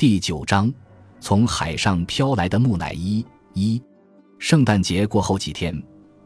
[0.00, 0.72] 第九章，
[1.20, 3.22] 从海上飘来的木乃伊。
[3.52, 3.78] 一，
[4.38, 5.78] 圣诞节过后几天，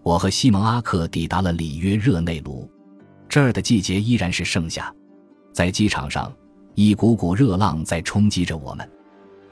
[0.05, 2.71] 我和西蒙阿克抵达了里约热内卢。
[3.29, 4.95] 这儿的季节依然是盛夏，
[5.53, 6.33] 在机场上，
[6.77, 8.87] 一股股热浪在冲击着我们；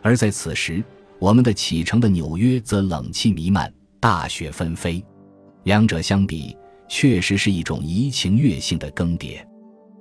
[0.03, 0.85] 而在此时，
[1.19, 5.05] 我们的启程的纽约则冷气弥漫，大雪纷飞。
[5.65, 6.57] 两者相比，
[6.89, 9.45] 确实是一种怡情悦性的更迭。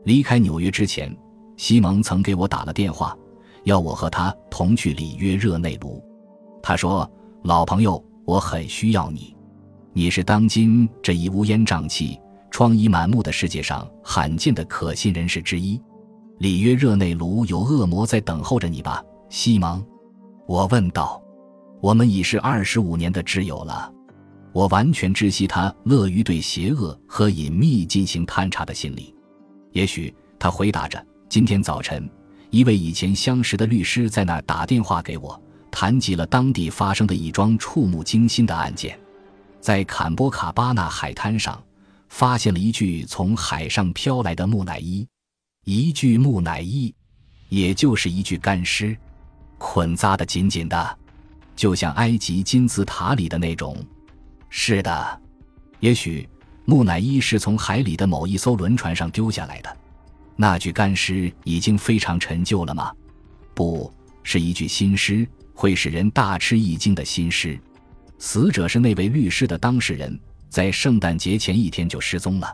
[0.05, 1.11] 离开纽约之前，
[1.57, 3.17] 西蒙曾给我打了电话。
[3.63, 6.03] 要我和他同去里约热内卢，
[6.61, 7.09] 他说
[7.43, 9.35] ：“老朋友，我很需要你。
[9.93, 12.19] 你是当今这一乌烟瘴气、
[12.49, 15.79] 疮痍满目的世界上罕见的可信人士之一。
[16.39, 19.83] 里约热内卢有恶魔在等候着你吧，西蒙？”
[20.47, 21.21] 我问道。
[21.81, 23.91] “我们已是二十五年的挚友了。”
[24.53, 29.15] 我完全知悉他乐于对邪恶和隐秘进行探查的心理。
[29.71, 32.09] 也许他回答着：“今天早晨。”
[32.51, 35.41] 一位以前相识的律师在那儿打电话给我，
[35.71, 38.99] 谈及了当地发生的一桩触目惊心的案件，
[39.61, 41.63] 在坎波卡巴纳海滩上，
[42.09, 45.07] 发现了一具从海上飘来的木乃伊，
[45.63, 46.93] 一具木乃伊，
[47.47, 48.97] 也就是一具干尸，
[49.57, 50.97] 捆扎的紧紧的，
[51.55, 53.77] 就像埃及金字塔里的那种。
[54.49, 55.21] 是的，
[55.79, 56.27] 也许
[56.65, 59.77] 木乃伊是从海里的某一艘轮船上丢下来的。
[60.35, 62.91] 那具干尸已经非常陈旧了吗？
[63.53, 63.93] 不
[64.23, 67.59] 是一具新尸，会使人大吃一惊的新尸。
[68.17, 72.51] 死者是那位律师的当事人，在圣诞节前一天就失踪了。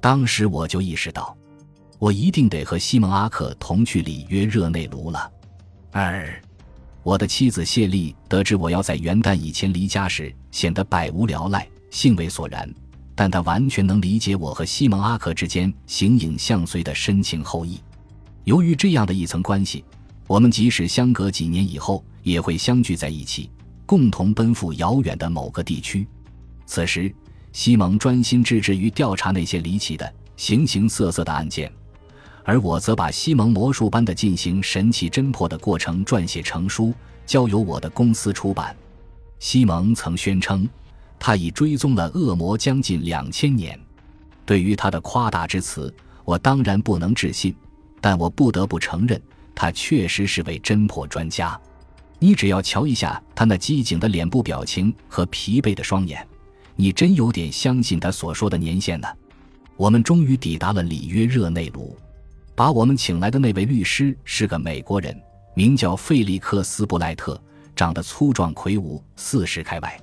[0.00, 1.36] 当时我就意识到，
[1.98, 5.30] 我一定得和西蒙阿克同去里约热内卢了。
[5.90, 6.42] 二，
[7.02, 12.72] 我的妻子谢丽得知我要在元旦以前离家时，显得百无聊赖，兴味索然。
[13.16, 17.80] 但他完全能理解我和西蒙阿克之间形影相随的深情厚谊。
[18.44, 19.82] 由于这样的一层关系，
[20.26, 23.50] 我们即使相隔几年以后，也会相聚在一起，
[23.86, 26.06] 共同奔赴遥远的某个地区。
[26.66, 27.12] 此时，
[27.52, 31.72] 西蒙专心致志于调查那些离奇的、形形色色的案件，
[32.44, 36.92] 而我则把西蒙魔术般的进行神奇侦破的过程撰写成书，
[37.24, 38.76] 交由我的公司出版。
[39.38, 40.68] 西蒙曾宣称。
[41.18, 43.78] 他已追踪了恶魔将近两千年，
[44.44, 45.92] 对于他的夸大之词，
[46.24, 47.54] 我当然不能置信，
[48.00, 49.20] 但我不得不承认，
[49.54, 51.58] 他确实是位侦破专家。
[52.18, 56.26] 你只要瞧一下他那机警的脸部表情和疲惫的双眼，
[56.74, 59.08] 你真有点相信他所说的年限呢。
[59.76, 61.94] 我们终于抵达了里约热内卢，
[62.54, 65.14] 把我们请来的那位律师是个美国人，
[65.54, 67.38] 名叫费利克斯布莱特，
[67.74, 70.00] 长得粗壮魁梧，四十开外。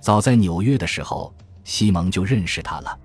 [0.00, 2.98] 早在纽约的时候，西蒙就认识他了。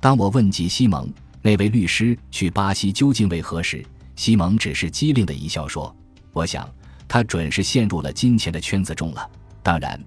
[0.00, 1.10] 当我问及西蒙
[1.40, 3.84] 那位律师去巴西究竟为何时，
[4.16, 5.94] 西蒙只是机灵的一笑说
[6.32, 6.68] ：“我想
[7.08, 9.30] 他准是陷入了金钱的圈子中了。
[9.62, 9.98] 当然，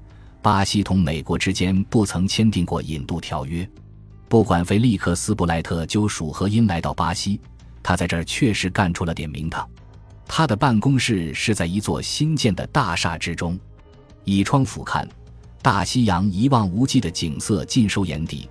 [0.41, 3.67] 巴西同美国之间不曾签订过引渡条约。
[4.28, 7.40] 不管菲利克斯布莱特究属何因来到巴西，
[7.81, 9.67] 他在这儿确实干出了点名堂。
[10.28, 13.57] 他的办公室是在一座新建的大厦之中，
[14.25, 15.07] 倚窗俯瞰。”
[15.66, 18.48] 大西洋一望无际的景色尽收眼底，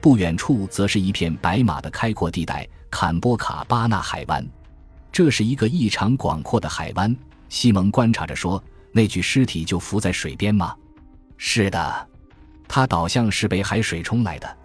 [0.00, 4.44] 不远处则是一片白马的开阔地带——坎波卡巴纳海湾。
[5.12, 7.16] 这是一个异常广阔的海湾。
[7.48, 8.60] 西蒙观察着说
[8.90, 10.74] ：“那具尸体就浮在水边吗
[11.38, 12.08] ？”“是的，
[12.66, 14.56] 他倒像是被海水冲来的。”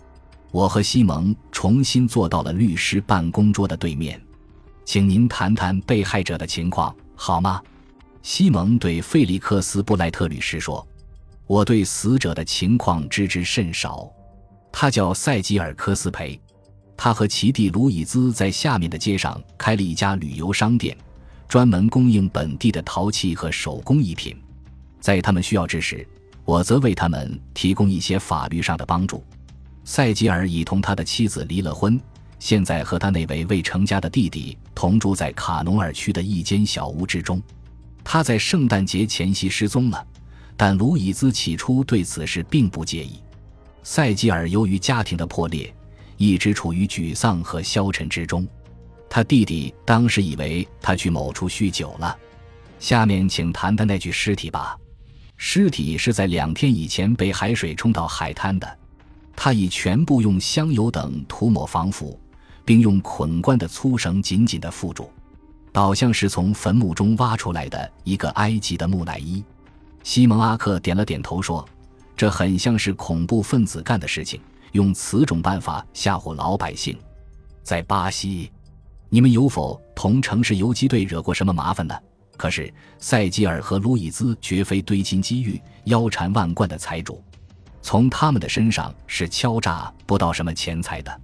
[0.50, 4.20] 我和西蒙重新坐到了律师办公桌的对面。
[4.84, 7.62] “请您谈谈被害者的情况好吗？”
[8.24, 10.84] 西蒙对费利克斯布莱特律师说。
[11.52, 14.10] 我对死者的情况知之甚少，
[14.72, 16.40] 他叫塞吉尔科斯培，
[16.96, 20.98] 他和其弟卢伊兹在下面的街上开了一家旅游商店，
[21.50, 24.42] 专门供应本地的陶器和手工艺品。
[25.02, 26.08] 在他们需要之时，
[26.46, 29.22] 我则为他们提供一些法律上的帮助。
[29.84, 32.00] 塞吉尔已同他的妻子离了婚，
[32.40, 37.42] 现在和他那位未成家的弟弟同住在卡农尔区的一间小屋之中。
[38.06, 40.08] 他在圣诞节前夕失踪了。
[40.56, 43.20] 但卢伊兹起初对此事并不介意。
[43.84, 45.74] 塞吉尔由于家庭的破裂，
[46.18, 48.48] 一直处于沮丧和消沉之中。
[49.10, 52.18] 他弟弟当时以为他去某处酗酒了。
[52.80, 54.78] 下面请谈谈那具尸体吧。
[55.36, 58.78] 尸体是在两天以前被海水冲到海滩的。
[59.36, 62.20] 他已全部用香油等涂抹防腐，
[62.64, 65.10] 并用捆冠的粗绳紧紧地缚住，
[65.72, 69.44] 倒像是从坟墓中挖出来的一个埃及的木乃伊。
[70.04, 71.68] 西蒙阿克点了点头，说
[72.18, 76.98] ：“这很像是恐怖分子干的事情，用此种办法吓唬老百姓。
[77.64, 78.52] 在巴西，
[79.10, 81.96] 你们有否同城市游击队惹过什么麻烦呢？
[82.38, 87.24] 可是塞吉尔和路易兹绝非堆金积玉、腰缠万贯的财主，
[87.84, 91.22] 从他们的身上是敲诈不到什么钱财的。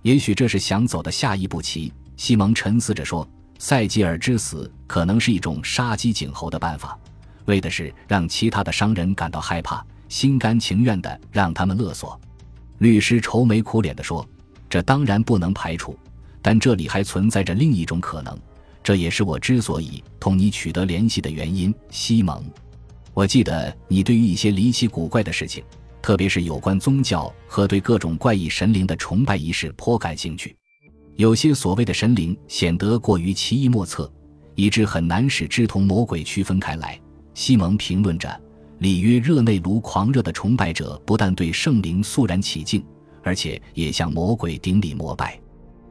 [0.00, 1.92] 也许这是想走的下一步棋。
[2.16, 3.28] 西蒙沉思着说
[3.58, 6.98] ：“塞吉尔之死可能是一种杀鸡儆猴的办法，
[7.46, 12.20] 为的是让其他的商人感到害怕，心甘情愿地让他们勒索。”
[12.78, 14.26] 律师愁眉苦脸地说
[14.68, 15.96] ：“这当然不能排除，
[16.42, 18.36] 但这里还存在着另一种可能。
[18.82, 22.44] 这也是我之所以同你取得联系的原因，西蒙。
[23.14, 25.64] 我记得你对于一些离奇古怪的事情，
[26.02, 30.54] 特别是有关宗教和对各种怪异神灵的崇拜仪式颇感兴趣。
[31.16, 34.12] 有些所谓的神灵显得过于奇异莫测，
[34.56, 37.00] 以致很难使之同魔鬼区分开来。”
[37.34, 38.40] 西蒙评论着。
[38.78, 42.84] 里约热内卢狂热的崇拜者不但对圣灵肃然起敬，
[43.22, 45.40] 而且也向魔鬼顶礼膜拜。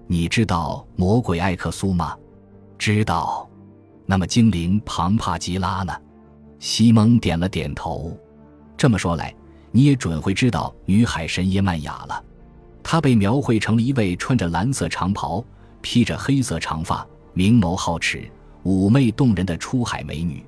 [0.05, 2.15] 你知道魔鬼艾克苏吗？
[2.77, 3.49] 知道。
[4.05, 5.93] 那么精灵庞帕吉拉呢？
[6.59, 8.15] 西蒙点了点头。
[8.77, 9.33] 这么说来，
[9.71, 12.23] 你也准会知道女海神耶曼雅了。
[12.83, 15.43] 她被描绘成了一位穿着蓝色长袍、
[15.81, 18.29] 披着黑色长发、明眸皓齿、
[18.65, 20.43] 妩媚动人的出海美女。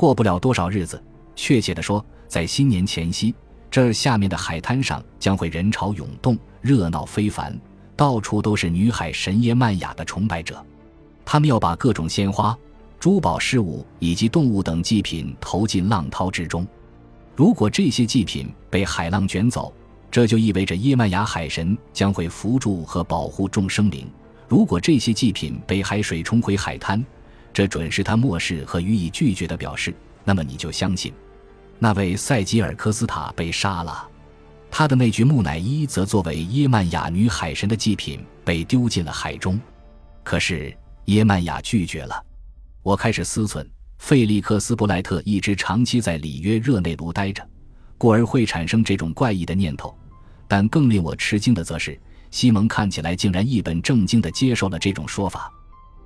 [0.00, 0.98] 过不了多少日子。
[1.36, 3.34] 确切地说，在新年前夕，
[3.70, 7.54] 这儿下面的海滩上将会人潮涌动，热闹非凡，
[7.94, 10.64] 到处都是女海神耶曼雅的崇拜者。
[11.22, 12.56] 他们要把各种鲜花、
[12.98, 16.66] 珠宝饰物以及动物等祭品投进浪涛之中。
[17.36, 19.70] 如果这些祭品被海浪卷走，
[20.10, 24.06] 这就意味着耶曼雅海神将会扶助和保护众生灵；
[24.48, 27.04] 如果这些祭品被海水冲回海滩，
[27.52, 29.94] 这准是他漠视和予以拒绝的表示。
[30.24, 31.12] 那么你就相信。
[31.78, 34.06] 那位塞吉尔科斯塔被杀了，
[34.70, 39.58] 他的那具木乃伊则作为耶曼雅女海神的祭品被丢进了海中。
[40.22, 40.76] 可是
[41.06, 42.22] 耶曼雅拒绝了。
[42.82, 43.66] 我开始思忖，
[43.98, 47.42] 费利克斯·布莱特一直长期在里约热内卢待着，
[47.96, 49.96] 故而会产生这种怪异的念头。
[50.46, 51.98] 但更令我吃惊的则是，
[52.30, 55.50] 西蒙看起来竟然一本正经地接受了这种说法。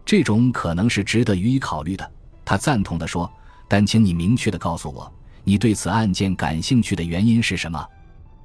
[0.04, 2.10] 这种可能是值得予以考虑的。
[2.44, 3.30] 他赞同地说
[3.68, 5.10] ：“但请你明确地告诉我。”
[5.46, 7.86] 你对此案件感兴趣的原因是什么？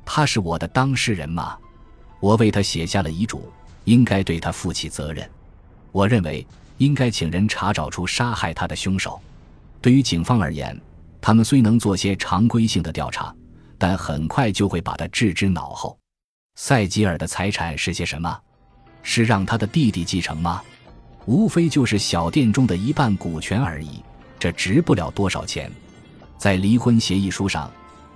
[0.03, 1.57] 他是我的当事人吗？
[2.19, 3.49] 我为他写下了遗嘱，
[3.85, 5.29] 应该对他负起责任。
[5.93, 6.45] 我认为
[6.77, 9.17] 应该请人查找出杀害他的凶手。
[9.81, 10.77] 对于警方而言，
[11.21, 13.33] 他们虽能做些常规性的调查，
[13.77, 15.97] 但很快就会把他置之脑后。
[16.55, 18.37] 塞吉尔的财产是些什么？
[19.03, 20.61] 是让他的弟弟继承吗？
[21.25, 24.01] 无非就是小店中的一半股权而已，
[24.39, 25.71] 这值不了多少钱。
[26.37, 27.69] 在离婚协议书上，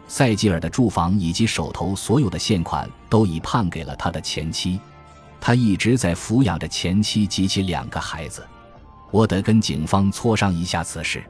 [0.07, 4.79] 塞吉尔的住房以及手头所有的现款都已判给了他的前妻。
[5.39, 8.43] 他一直在抚养着前妻及其两个孩子。
[9.11, 11.23] 我得跟警方磋商一下此事。”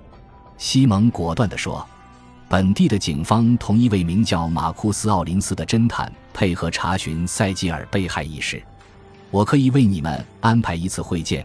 [0.58, 1.86] 西蒙果断地说。
[2.50, 8.62] 本地的警方同一位名叫马库斯·奥林斯的侦探配合查询塞吉尔被害一事。
[9.32, 11.44] 我可以为你们安排一次会见。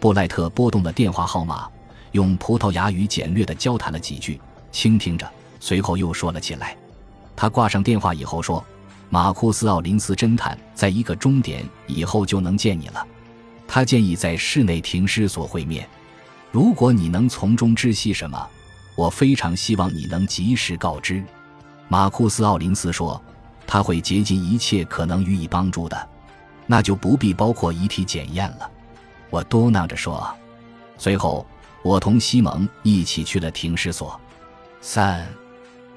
[0.00, 1.68] 布莱特拨动了电话号码，
[2.12, 4.40] 用葡萄牙语简略的交谈了几句。
[4.72, 5.30] 倾听着，
[5.60, 6.74] 随后又说了起来。
[7.36, 8.64] 他挂上电话以后说
[9.10, 13.06] ：“马库斯·奥林斯侦探在一个钟点以后就能见你了。
[13.68, 15.86] 他建议在室内停尸所会面。
[16.50, 18.48] 如果你能从中知悉什么，
[18.96, 21.22] 我非常希望你能及时告知。”
[21.88, 23.20] 马库斯·奥林斯说
[23.66, 26.08] ：“他会竭尽一切可能予以帮助的。
[26.66, 28.70] 那就不必包括遗体检验了。”
[29.30, 30.28] 我嘟囔着说。
[30.98, 31.46] 随后，
[31.82, 34.20] 我同西蒙一起去了停尸所。
[34.82, 35.26] 三，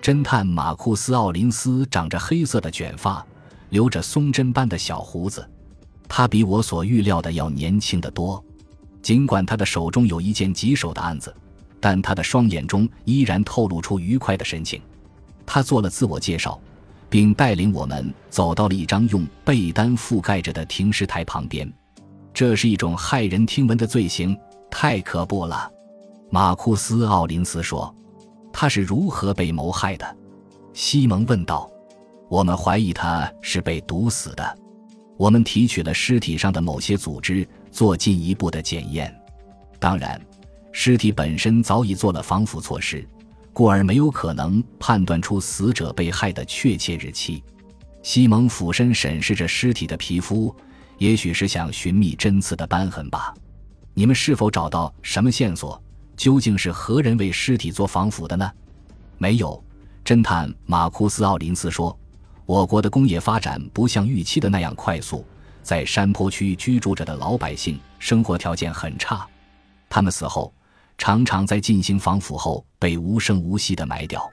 [0.02, 3.26] 侦探马库斯·奥林斯长着黑色的卷发，
[3.70, 5.46] 留着松针般的小胡子。
[6.08, 8.44] 他比我所预料的要年轻得多。
[9.02, 11.36] 尽管他的手中有一件棘手的案子，
[11.82, 14.82] 但他的双眼中依然透露出愉快的神情。
[15.46, 16.58] 他做了自我介绍，
[17.10, 21.70] 并带领我们走到了一张用被单覆盖着的停尸台旁边。
[22.34, 24.38] 这是一种骇人听闻的罪行，
[24.72, 25.72] 太可怖了。
[26.32, 27.94] 马库斯·奥林斯说。
[28.56, 30.18] 他是如何被谋害的？
[30.74, 31.68] 西蒙问道。
[32.30, 34.58] 我们怀疑他是被毒死的。
[35.18, 39.14] 我们提取了尸体上的某些组织，做进一步的检验。
[39.80, 40.22] 当然，
[40.72, 43.04] 尸体本身早已做了防腐措施，
[43.54, 47.44] 故而没有可能判断出死者被害的确切日期。
[48.04, 50.56] 西蒙俯身审视着尸体的皮肤，
[51.04, 53.34] 也许是想寻觅针刺的斑痕吧。
[53.94, 55.78] 你们是否找到什么线索？
[56.16, 58.50] 究竟是何人为尸体做防腐的呢？
[59.18, 59.62] 没有，
[60.06, 61.94] 侦探马库斯·奥林斯说
[62.48, 65.26] ：“我国的工业发展不像预期的那样快速，
[65.62, 69.28] 在山坡区居住着的老百姓生活条件很差。
[69.90, 70.54] 他们死后，
[70.98, 74.32] 常常在进行防腐后被无声无息地埋掉。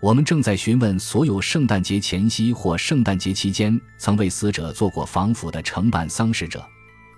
[0.00, 6.64] 我们正在询问所有圣诞节前夕或圣诞节期间曾为死者做过防腐的承办丧事者，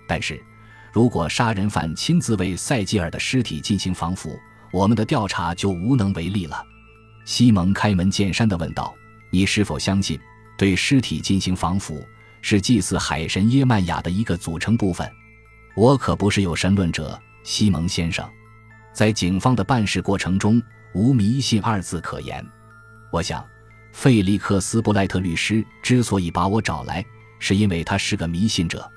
[0.05, 0.43] 但是，
[0.93, 4.37] 如果杀人犯亲自为塞吉尔的尸体进行防腐，
[4.73, 6.61] 我们的调查就无能为力了。
[7.25, 8.93] 西蒙开门见山地问道
[9.31, 10.19] ：“你是否相信，
[10.59, 12.05] 对尸体进行防腐
[12.41, 15.09] 是祭祀海神耶曼雅的一个组成部分？”
[15.77, 18.29] 我可不是有神论者，西蒙先生。
[18.93, 20.61] 在警方的办事过程中，
[20.95, 22.45] 无迷信二字可言。
[23.13, 23.47] 我想，
[23.93, 27.05] 费利克斯·布莱特律师之所以把我找来，
[27.39, 28.91] 是因为他是个迷信者。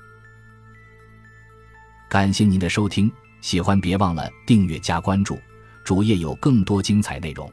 [2.08, 5.38] 感谢您的收听，喜欢别忘了订阅加关注，
[5.84, 7.52] 主页有更多精彩内容。